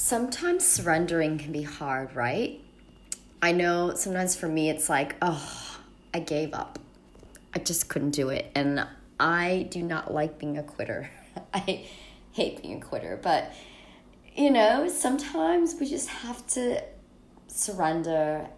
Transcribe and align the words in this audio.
sometimes 0.00 0.66
surrendering 0.66 1.36
can 1.36 1.52
be 1.52 1.62
hard, 1.62 2.16
right? 2.16 2.58
I 3.42 3.52
know 3.52 3.94
sometimes 3.94 4.34
for 4.34 4.48
me 4.48 4.70
it's 4.70 4.88
like, 4.88 5.14
oh, 5.20 5.78
I 6.14 6.20
gave 6.20 6.54
up. 6.54 6.78
I 7.54 7.58
just 7.58 7.88
couldn't 7.88 8.12
do 8.12 8.30
it. 8.30 8.50
And 8.54 8.86
I 9.20 9.68
do 9.70 9.82
not 9.82 10.12
like 10.12 10.38
being 10.38 10.56
a 10.56 10.62
quitter. 10.62 11.10
I 11.54 11.86
hate 12.32 12.62
being 12.62 12.82
a 12.82 12.84
quitter. 12.84 13.20
But, 13.22 13.52
you 14.34 14.50
know, 14.50 14.88
sometimes 14.88 15.76
we 15.78 15.86
just 15.86 16.08
have 16.08 16.46
to 16.48 16.82
surrender 17.46 18.48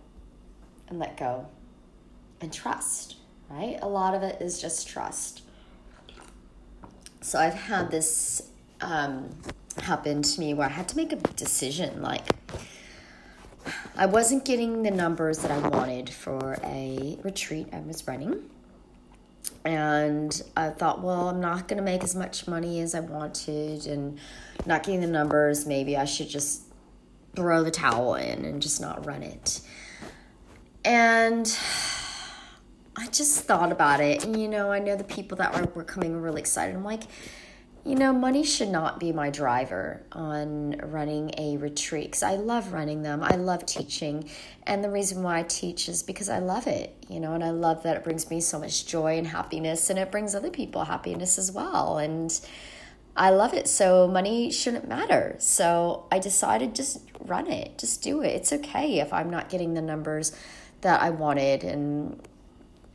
and 0.89 0.99
let 1.01 1.17
go 1.17 1.47
and 2.41 2.53
trust, 2.53 3.17
right? 3.51 3.79
A 3.83 3.89
lot 3.89 4.15
of 4.15 4.23
it 4.23 4.41
is 4.41 4.61
just 4.61 4.89
trust. 4.89 5.43
So 7.21 7.39
I've 7.39 7.55
had 7.55 7.91
this 7.91 8.43
um, 8.81 9.31
happen 9.81 10.23
to 10.23 10.41
me 10.41 10.55
where 10.55 10.69
I 10.69 10.71
had 10.71 10.89
to 10.89 10.97
make 10.97 11.13
a 11.13 11.17
decision 11.17 12.03
like, 12.03 12.27
I 13.97 14.07
wasn't 14.07 14.45
getting 14.45 14.83
the 14.83 14.91
numbers 14.91 15.39
that 15.39 15.51
I 15.51 15.69
wanted 15.69 16.11
for 16.11 16.59
a 16.65 17.19
retreat 17.23 17.69
I 17.73 17.81
was 17.81 18.07
running. 18.09 18.51
And 19.65 20.43
I 20.57 20.71
thought, 20.71 21.03
well, 21.03 21.29
I'm 21.29 21.41
not 21.41 21.69
going 21.69 21.77
to 21.77 21.83
make 21.85 22.03
as 22.03 22.17
much 22.17 22.49
money 22.49 22.81
as 22.81 22.95
I 22.95 23.01
wanted 23.01 23.87
and 23.87 24.19
not 24.67 24.83
getting 24.83 25.01
the 25.01 25.07
numbers. 25.07 25.67
Maybe 25.67 25.97
I 25.97 26.05
should 26.05 26.29
just 26.29 26.63
throw 27.37 27.63
the 27.63 27.71
towel 27.71 28.15
in 28.17 28.45
and 28.45 28.61
just 28.61 28.81
not 28.81 29.07
run 29.07 29.23
it. 29.23 29.61
And 30.85 31.47
I 32.97 33.07
just 33.07 33.45
thought 33.45 33.71
about 33.71 34.01
it. 34.01 34.25
And, 34.25 34.41
you 34.41 34.49
know, 34.49 34.73
I 34.73 34.81
know 34.81 34.97
the 34.97 35.05
people 35.05 35.37
that 35.39 35.55
were, 35.55 35.67
were 35.75 35.85
coming 35.85 36.13
were 36.13 36.21
really 36.21 36.41
excited. 36.41 36.75
I'm 36.75 36.85
like, 36.85 37.05
you 37.85 37.97
know, 37.97 38.13
money 38.13 38.45
should 38.45 38.69
not 38.69 39.01
be 39.01 39.11
my 39.11 39.29
driver 39.31 40.03
on 40.13 40.77
running 40.85 41.33
a 41.37 41.57
retreat 41.57 42.07
because 42.07 42.23
I 42.23 42.37
love 42.37 42.73
running 42.73 43.03
them. 43.03 43.25
I 43.25 43.35
love 43.35 43.67
teaching. 43.67 44.31
And 44.65 44.85
the 44.85 44.91
reason 44.91 45.25
why 45.25 45.41
I 45.41 45.43
teach 45.43 45.89
is 45.89 46.03
because 46.03 46.29
I 46.29 46.39
love 46.39 46.69
it, 46.69 46.95
you 47.09 47.19
know, 47.19 47.33
and 47.33 47.43
I 47.43 47.51
love 47.51 47.83
that 47.83 47.97
it 47.97 48.05
brings 48.05 48.31
me 48.31 48.41
so 48.41 48.61
much 48.61 48.87
joy 48.87 49.19
and 49.19 49.27
happiness 49.27 49.91
and 49.91 49.99
it 49.99 50.13
brings 50.13 50.35
other 50.35 50.51
people 50.51 50.85
happiness 50.85 51.39
as 51.39 51.51
well. 51.51 51.99
And 51.99 52.41
I 53.17 53.31
love 53.31 53.53
it. 53.53 53.67
So 53.67 54.07
money 54.07 54.53
shouldn't 54.53 54.87
matter. 54.87 55.35
So 55.39 56.07
I 56.13 56.21
decided 56.21 56.77
just 56.77 57.01
run 57.19 57.51
it, 57.51 57.79
just 57.79 58.01
do 58.01 58.23
it. 58.23 58.29
It's 58.29 58.53
okay 58.53 59.01
if 59.01 59.13
I'm 59.13 59.29
not 59.29 59.49
getting 59.49 59.75
the 59.75 59.83
numbers 59.83 60.31
that 60.83 61.03
I 61.03 61.11
wanted. 61.11 61.65
And 61.65 62.21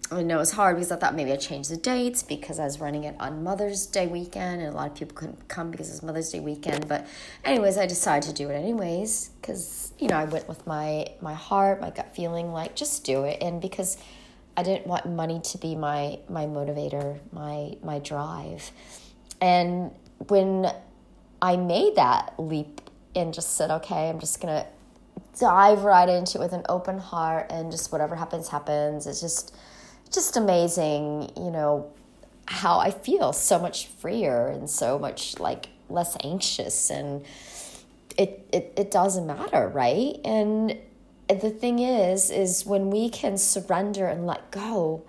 I 0.10 0.24
know 0.24 0.40
it's 0.40 0.52
hard 0.52 0.78
because 0.78 0.92
I 0.92 0.96
thought 0.96 1.16
maybe 1.16 1.34
I'd 1.34 1.42
change 1.42 1.68
the 1.68 1.76
dates 1.76 2.24
because 2.24 2.60
I 2.60 2.64
was 2.64 2.80
running 2.80 3.04
it 3.04 3.16
on 3.20 3.44
Mother's 3.44 3.86
Day 3.86 4.08
weekend 4.08 4.62
and 4.62 4.74
a 4.74 4.76
lot 4.76 4.88
of 4.88 4.96
people 4.96 5.16
couldn't 5.16 5.48
come 5.50 5.70
because 5.70 5.90
it's 5.90 6.02
Mother's 6.02 6.30
Day 6.30 6.40
weekend. 6.40 6.88
But 6.88 7.06
anyways, 7.44 7.78
I 7.78 7.88
decided 7.88 8.28
to 8.30 8.34
do 8.34 8.50
it 8.50 8.54
anyways 8.54 9.32
because 9.42 9.92
you 10.00 10.08
know 10.08 10.16
I 10.16 10.24
went 10.24 10.48
with 10.48 10.66
my 10.66 11.08
my 11.22 11.34
heart, 11.34 11.82
my 11.82 11.90
gut 11.90 12.16
feeling, 12.16 12.54
like 12.54 12.76
just 12.76 13.04
do 13.04 13.24
it, 13.24 13.42
and 13.42 13.62
because 13.62 13.98
I 14.56 14.64
didn't 14.64 14.88
want 14.88 15.06
money 15.08 15.42
to 15.42 15.58
be 15.58 15.76
my 15.76 16.20
my 16.30 16.46
motivator, 16.46 17.20
my 17.34 17.76
my 17.84 18.00
drive, 18.00 18.72
and 19.42 19.92
when 20.28 20.72
I 21.42 21.58
made 21.58 21.96
that 21.96 22.34
leap 22.38 22.82
and 23.14 23.34
just 23.34 23.58
said, 23.58 23.72
okay, 23.72 24.10
I'm 24.10 24.20
just 24.20 24.40
gonna 24.42 24.68
dive 25.38 25.84
right 25.84 26.08
into 26.08 26.38
it 26.38 26.42
with 26.42 26.54
an 26.54 26.64
open 26.70 26.98
heart 26.98 27.48
and 27.52 27.72
just 27.72 27.92
whatever 27.92 28.16
happens 28.16 28.48
happens. 28.48 29.06
It's 29.06 29.20
just 29.20 29.56
just 30.10 30.38
amazing, 30.38 31.32
you 31.36 31.52
know, 31.52 31.92
how 32.48 32.80
I 32.80 32.92
feel 32.92 33.34
so 33.34 33.60
much 33.60 33.88
freer 33.88 34.48
and 34.48 34.70
so 34.70 34.98
much 34.98 35.40
like 35.40 35.70
less 35.90 36.18
anxious 36.24 36.90
and 36.90 37.26
it 38.18 38.48
it, 38.52 38.74
it 38.78 38.92
doesn't 38.92 39.28
matter, 39.28 39.68
right? 39.68 40.16
And 40.24 40.78
the 41.28 41.50
thing 41.50 41.80
is 41.80 42.30
is 42.30 42.66
when 42.66 42.90
we 42.90 43.10
can 43.10 43.38
surrender 43.38 44.08
and 44.08 44.26
let 44.26 44.50
go, 44.52 45.04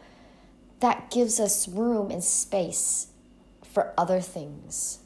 that 0.80 1.10
gives 1.10 1.40
us 1.40 1.68
room 1.68 2.10
and 2.10 2.22
space 2.22 3.08
for 3.62 3.92
other 3.96 4.20
things. 4.20 4.98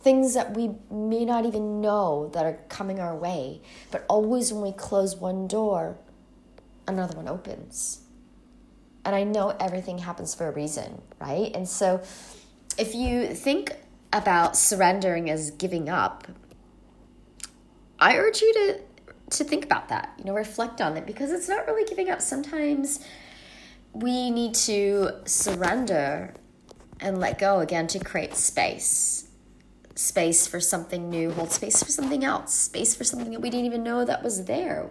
Things 0.00 0.34
that 0.34 0.54
we 0.54 0.72
may 0.90 1.24
not 1.24 1.46
even 1.46 1.80
know 1.80 2.30
that 2.34 2.44
are 2.44 2.58
coming 2.68 3.00
our 3.00 3.16
way, 3.16 3.62
but 3.90 4.04
always 4.08 4.52
when 4.52 4.62
we 4.62 4.72
close 4.72 5.16
one 5.16 5.48
door, 5.48 5.96
another 6.86 7.16
one 7.16 7.26
opens 7.26 8.03
and 9.04 9.14
I 9.14 9.24
know 9.24 9.54
everything 9.60 9.98
happens 9.98 10.34
for 10.34 10.48
a 10.48 10.52
reason, 10.52 11.00
right? 11.20 11.54
And 11.54 11.68
so 11.68 12.02
if 12.78 12.94
you 12.94 13.34
think 13.34 13.72
about 14.12 14.56
surrendering 14.56 15.30
as 15.30 15.50
giving 15.50 15.88
up, 15.88 16.26
I 17.98 18.16
urge 18.16 18.40
you 18.40 18.52
to 18.54 18.80
to 19.30 19.44
think 19.44 19.64
about 19.64 19.88
that. 19.88 20.12
You 20.18 20.24
know, 20.24 20.34
reflect 20.34 20.80
on 20.80 20.96
it 20.96 21.06
because 21.06 21.32
it's 21.32 21.48
not 21.48 21.66
really 21.66 21.84
giving 21.84 22.10
up. 22.10 22.20
Sometimes 22.20 23.00
we 23.92 24.30
need 24.30 24.54
to 24.54 25.10
surrender 25.24 26.34
and 27.00 27.18
let 27.18 27.38
go 27.38 27.60
again 27.60 27.86
to 27.88 27.98
create 27.98 28.34
space. 28.34 29.28
Space 29.96 30.46
for 30.46 30.60
something 30.60 31.08
new, 31.08 31.30
hold 31.32 31.52
space 31.52 31.82
for 31.82 31.90
something 31.90 32.24
else, 32.24 32.52
space 32.52 32.94
for 32.94 33.04
something 33.04 33.32
that 33.32 33.40
we 33.40 33.50
didn't 33.50 33.66
even 33.66 33.82
know 33.82 34.04
that 34.04 34.22
was 34.22 34.44
there 34.44 34.90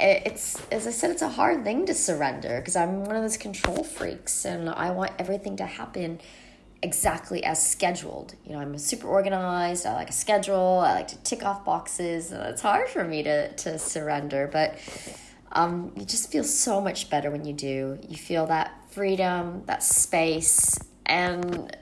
it's 0.00 0.60
as 0.72 0.86
I 0.86 0.90
said, 0.90 1.10
it's 1.10 1.22
a 1.22 1.28
hard 1.28 1.64
thing 1.64 1.86
to 1.86 1.94
surrender 1.94 2.58
because 2.60 2.76
I'm 2.76 3.04
one 3.04 3.16
of 3.16 3.22
those 3.22 3.36
control 3.36 3.84
freaks 3.84 4.44
and 4.44 4.68
I 4.68 4.90
want 4.90 5.12
everything 5.18 5.56
to 5.58 5.66
happen 5.66 6.20
exactly 6.82 7.44
as 7.44 7.64
scheduled. 7.64 8.34
You 8.44 8.52
know, 8.52 8.60
I'm 8.60 8.76
super 8.78 9.06
organized. 9.06 9.86
I 9.86 9.94
like 9.94 10.10
a 10.10 10.14
schedule. 10.14 10.80
I 10.80 10.94
like 10.94 11.08
to 11.08 11.18
tick 11.18 11.44
off 11.44 11.64
boxes. 11.64 12.32
It's 12.32 12.62
hard 12.62 12.88
for 12.88 13.04
me 13.04 13.22
to 13.22 13.52
to 13.52 13.78
surrender, 13.78 14.48
but 14.50 14.78
um, 15.52 15.92
you 15.96 16.04
just 16.04 16.30
feel 16.30 16.44
so 16.44 16.80
much 16.80 17.10
better 17.10 17.30
when 17.30 17.44
you 17.44 17.52
do. 17.52 17.98
You 18.08 18.16
feel 18.16 18.46
that 18.46 18.72
freedom, 18.90 19.62
that 19.66 19.82
space, 19.82 20.78
and 21.06 21.76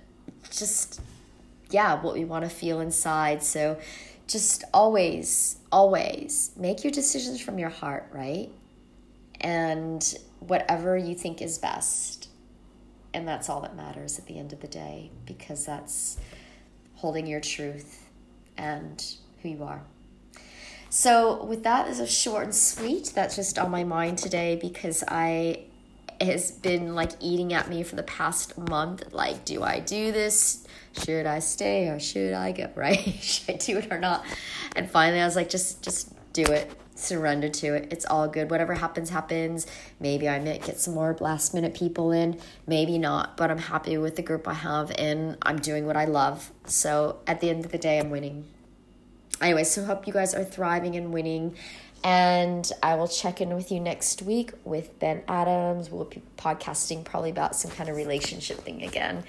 just 0.51 1.01
yeah, 1.71 2.01
what 2.01 2.15
we 2.15 2.25
want 2.25 2.45
to 2.45 2.51
feel 2.51 2.81
inside. 2.81 3.43
So 3.43 3.79
just 4.29 4.63
always, 4.73 5.57
always 5.73 6.53
make 6.57 6.85
your 6.85 6.93
decisions 6.93 7.41
from 7.41 7.59
your 7.59 7.71
heart, 7.71 8.09
right? 8.13 8.51
And 9.41 10.15
whatever 10.41 10.97
you 10.97 11.15
think 11.15 11.43
is 11.43 11.59
best. 11.59 12.29
And 13.15 13.27
that's 13.27 13.49
all 13.49 13.63
that 13.63 13.75
matters 13.75 14.19
at 14.19 14.27
the 14.27 14.39
end 14.39 14.53
of 14.53 14.61
the 14.61 14.69
day 14.69 15.11
because 15.25 15.65
that's 15.65 16.19
holding 16.95 17.27
your 17.27 17.41
truth 17.41 18.07
and 18.57 19.05
who 19.43 19.49
you 19.49 19.65
are. 19.65 19.83
So, 20.91 21.45
with 21.45 21.65
that 21.65 21.87
as 21.87 22.01
a 22.01 22.07
short 22.07 22.45
and 22.45 22.55
sweet, 22.55 23.13
that's 23.15 23.37
just 23.37 23.59
on 23.59 23.71
my 23.71 23.85
mind 23.85 24.19
today 24.19 24.59
because 24.61 25.05
I 25.07 25.68
has 26.21 26.51
been 26.51 26.95
like 26.95 27.13
eating 27.21 27.53
at 27.53 27.69
me 27.69 27.83
for 27.83 27.97
the 27.97 28.03
past 28.03 28.59
month. 28.59 29.13
Like, 29.13 29.45
do 29.45 29.63
I 29.63 29.81
do 29.81 30.13
this? 30.13 30.67
should 31.05 31.27
I 31.27 31.39
stay 31.39 31.89
or 31.89 31.99
should 31.99 32.35
I 32.35 32.53
go? 32.53 32.71
Right? 32.79 32.99
should 33.21 33.55
I 33.55 33.59
do 33.59 33.79
it 33.79 33.93
or 33.93 33.99
not? 33.99 34.25
And 34.77 34.91
finally, 34.91 35.21
I 35.21 35.25
was 35.25 35.37
like, 35.37 35.49
just 35.49 35.83
just 35.83 36.13
do 36.33 36.45
it. 36.45 36.71
Surrender 36.95 37.49
to 37.49 37.75
it. 37.75 37.93
It's 37.93 38.05
all 38.07 38.27
good. 38.27 38.51
Whatever 38.51 38.75
happens, 38.75 39.11
happens. 39.11 39.67
Maybe 40.01 40.29
I 40.29 40.41
might 40.41 40.65
get 40.65 40.81
some 40.81 40.95
more 40.95 41.17
last 41.21 41.55
minute 41.55 41.75
people 41.75 42.11
in. 42.11 42.41
Maybe 42.67 42.99
not. 42.99 43.37
But 43.37 43.51
I'm 43.51 43.59
happy 43.59 43.97
with 43.99 44.17
the 44.17 44.23
group 44.23 44.49
I 44.49 44.55
have, 44.55 44.91
and 44.99 45.37
I'm 45.43 45.59
doing 45.59 45.87
what 45.87 45.97
I 45.97 46.07
love. 46.07 46.51
So 46.67 47.21
at 47.27 47.41
the 47.41 47.51
end 47.51 47.65
of 47.65 47.71
the 47.71 47.79
day, 47.79 47.99
I'm 48.01 48.11
winning. 48.11 48.47
Anyway, 49.41 49.63
so 49.63 49.85
hope 49.85 50.09
you 50.09 50.13
guys 50.13 50.35
are 50.35 50.45
thriving 50.45 50.97
and 50.97 51.13
winning. 51.13 51.55
And 52.05 52.71
I 52.83 52.95
will 52.95 53.09
check 53.09 53.41
in 53.41 53.55
with 53.55 53.73
you 53.73 53.81
next 53.81 54.23
week 54.23 54.53
with 54.65 54.99
Ben 54.99 55.23
Adams. 55.29 55.91
We'll 55.91 56.05
be 56.05 56.23
podcasting 56.37 57.05
probably 57.05 57.31
about 57.31 57.57
some 57.57 57.71
kind 57.71 57.89
of 57.91 57.97
relationship 57.97 58.59
thing 58.59 58.83
again. 58.83 59.25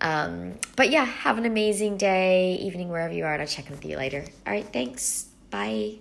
Um, 0.00 0.54
but 0.76 0.90
yeah, 0.90 1.04
have 1.04 1.38
an 1.38 1.44
amazing 1.44 1.96
day, 1.96 2.54
evening, 2.56 2.88
wherever 2.88 3.12
you 3.12 3.24
are, 3.24 3.32
and 3.32 3.42
I'll 3.42 3.48
check 3.48 3.66
in 3.66 3.72
with 3.72 3.84
you 3.84 3.96
later. 3.96 4.24
All 4.46 4.52
right, 4.52 4.66
thanks. 4.72 5.26
Bye. 5.50 5.98